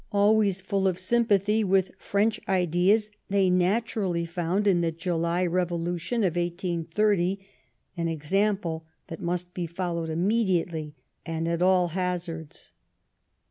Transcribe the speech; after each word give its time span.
Always 0.11 0.61
full 0.61 0.87
of 0.87 0.97
sympathy 0.97 1.61
for 1.63 1.79
French 1.99 2.39
ideas, 2.49 3.11
they 3.29 3.51
naturally 3.51 4.25
found 4.25 4.65
in 4.65 4.81
the 4.81 4.91
July 4.91 5.45
Revolution 5.45 6.23
of 6.23 6.35
1880, 6.37 7.39
an 7.97 8.07
example 8.07 8.83
that 9.09 9.21
must 9.21 9.53
be 9.53 9.67
followed 9.67 10.09
immediately 10.09 10.95
and 11.23 11.47
at 11.47 11.61
all 11.61 11.89
hazards. 11.89 12.71